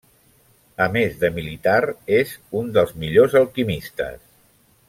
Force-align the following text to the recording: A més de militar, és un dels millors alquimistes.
A 0.85 0.87
més 0.95 1.19
de 1.25 1.29
militar, 1.35 1.75
és 2.21 2.33
un 2.63 2.75
dels 2.79 2.97
millors 3.05 3.37
alquimistes. 3.45 4.21